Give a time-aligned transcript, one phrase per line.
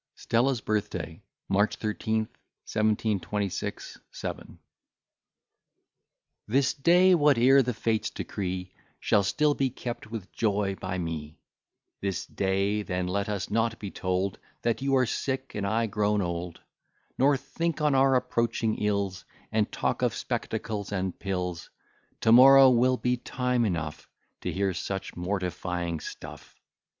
[0.15, 2.21] STELLA'S BIRTH DAY MARCH 13,
[2.65, 4.57] 1726 7
[6.47, 11.37] This day, whate'er the Fates decree, Shall still be kept with joy by me:
[12.01, 16.23] This day then let us not be told, That you are sick, and I grown
[16.23, 16.61] old;
[17.19, 21.69] Nor think on our approaching ills, And talk of spectacles and pills;
[22.21, 24.09] To morrow will be time enough
[24.41, 26.59] To hear such mortifying stuff.